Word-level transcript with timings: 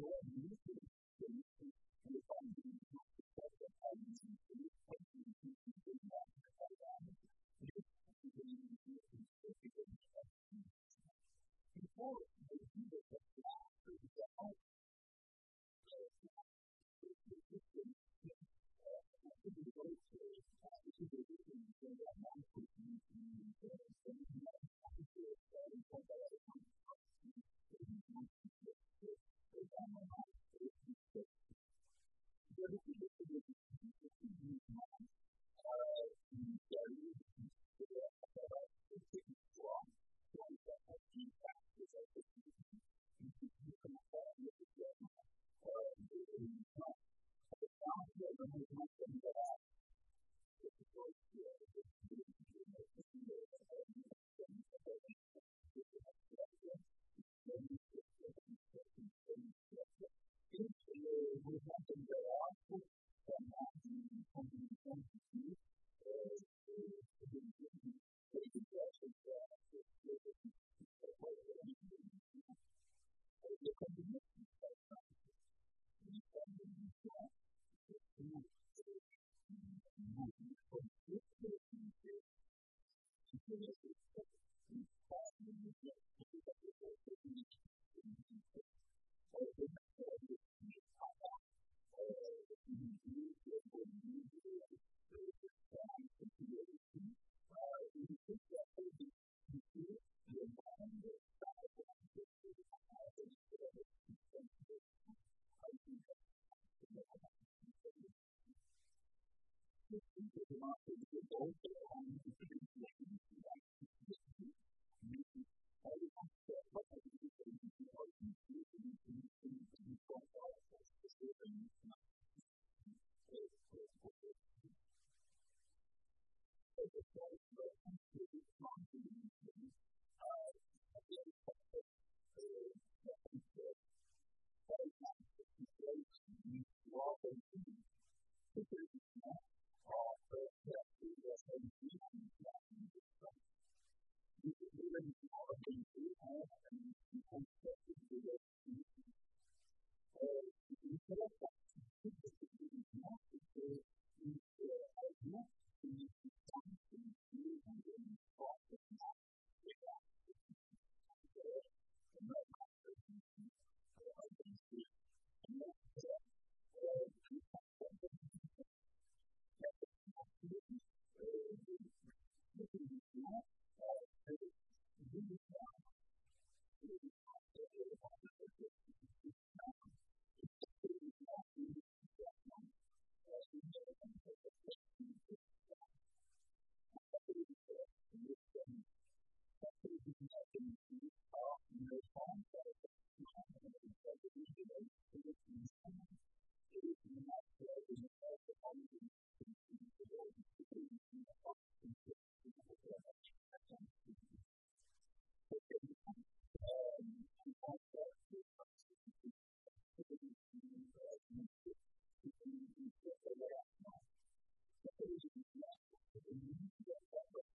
away 0.00 0.49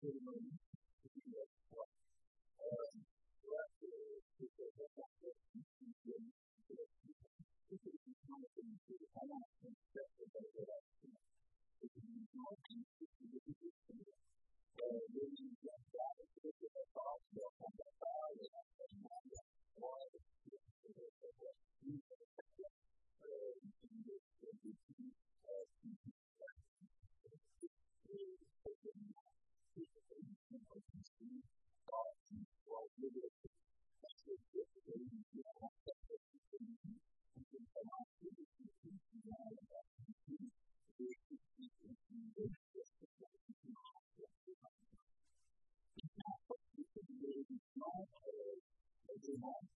to 0.06 0.12
the 0.12 0.65
you 49.28 49.38
know, 49.40 49.75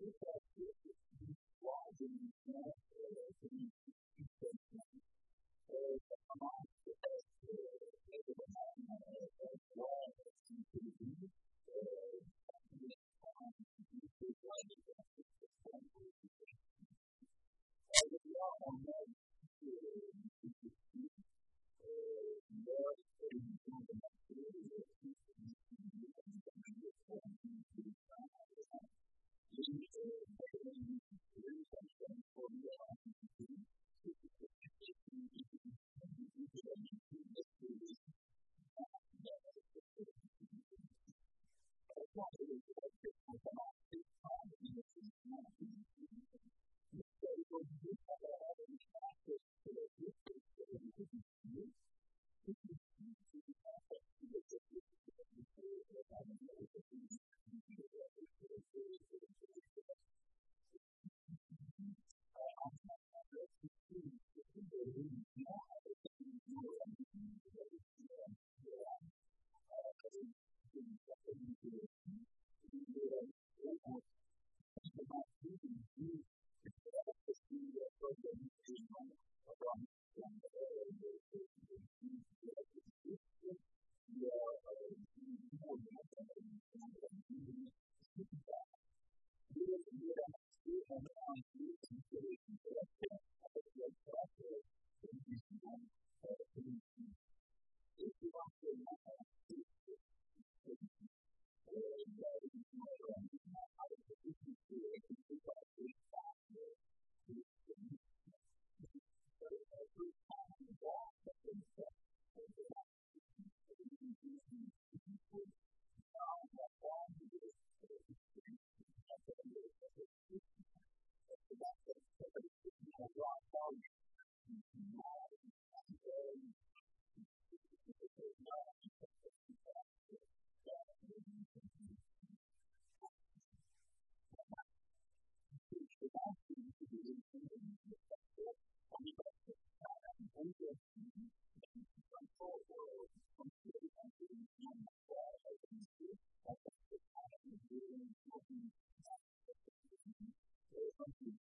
He 0.00 0.06
said, 0.20 0.39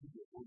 to 0.00 0.06
get 0.14 0.26
what 0.32 0.46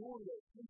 story 0.00 0.69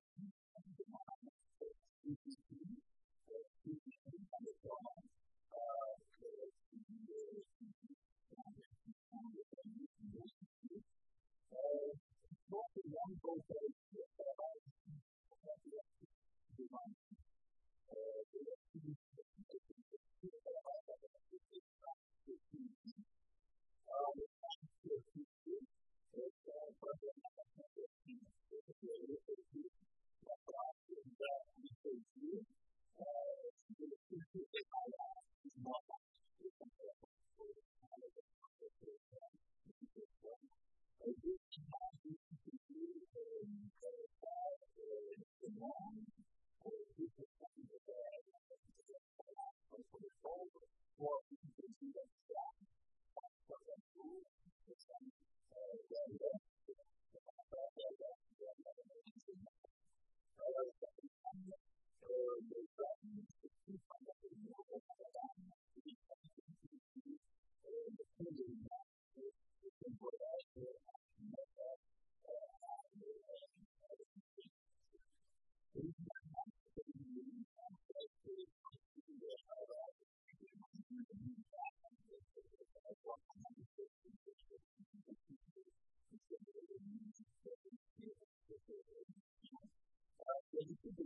to 90.83 90.89
the 90.97 91.05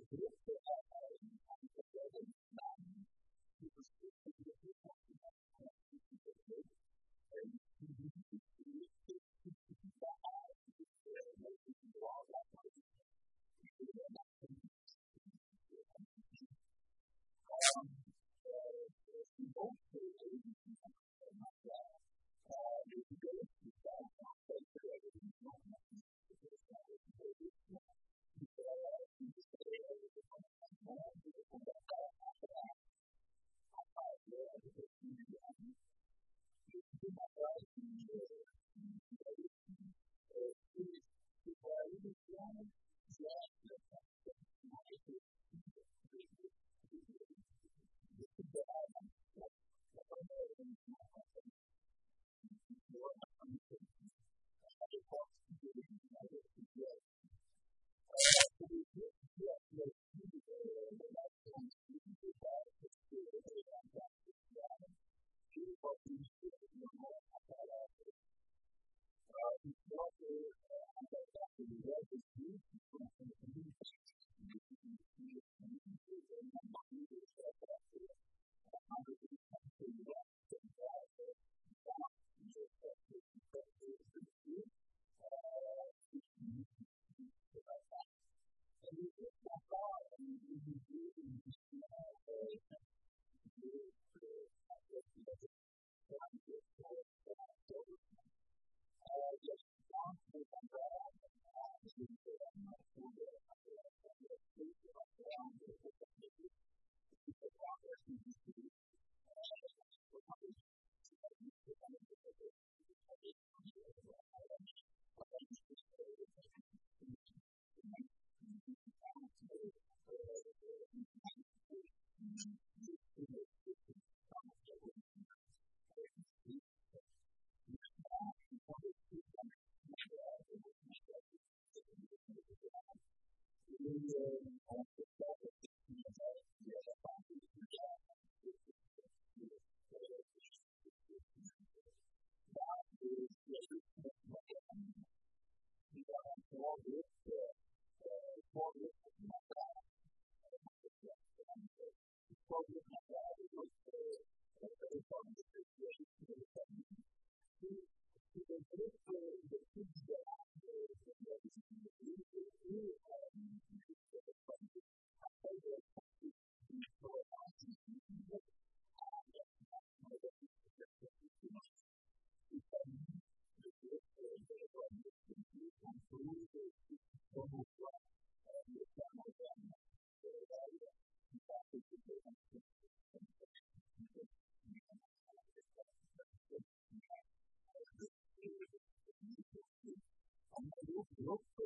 look 191.25 191.41
for 191.57 191.65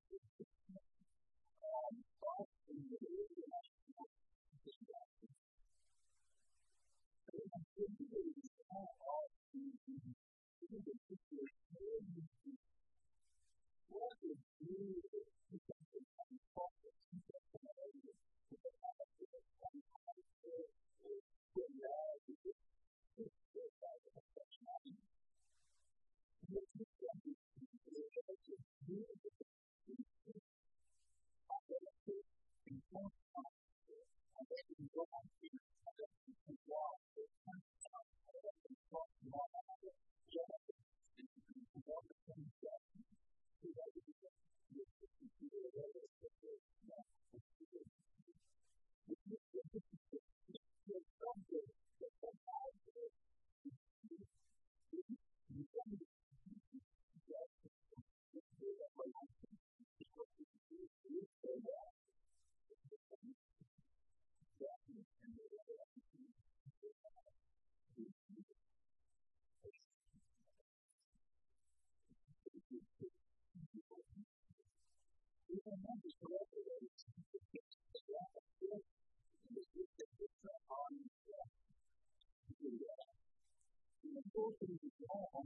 fortune 84.41 84.79
to 84.81 84.89
God 85.05 85.29
on 85.37 85.45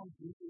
on 0.00 0.08
to 0.18 0.34
the 0.40 0.48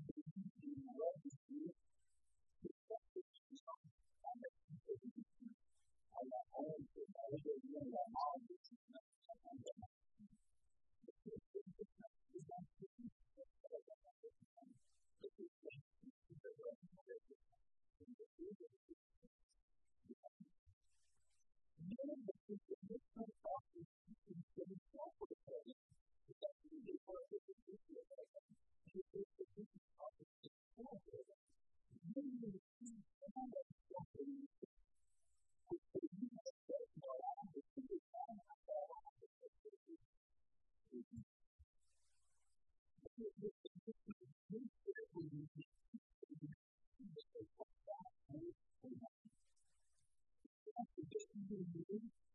to 51.48 51.56
do 51.56 52.27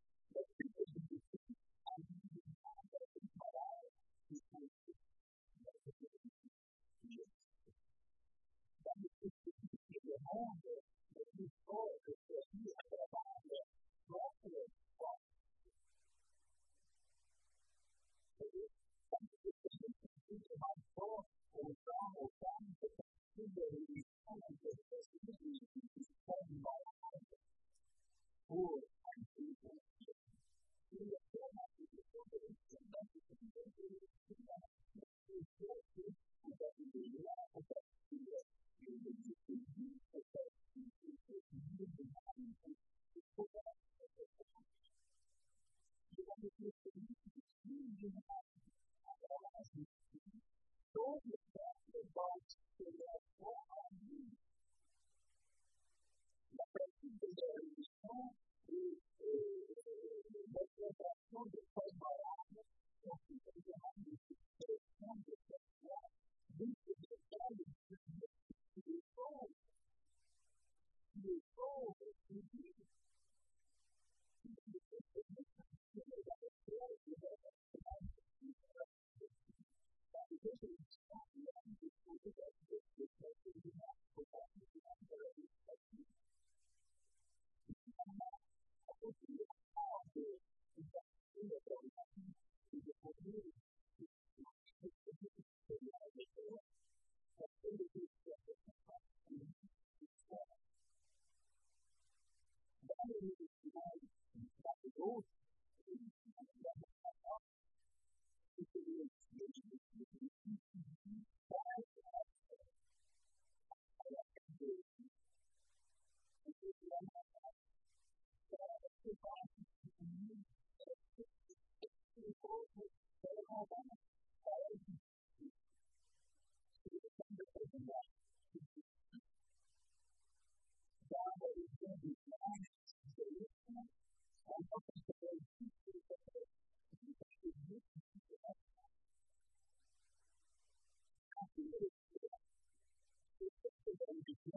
ord. 105.04 105.24